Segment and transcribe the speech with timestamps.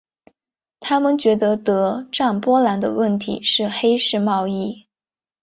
[0.79, 4.87] 他们觉得德占波兰的问题是黑市贸易。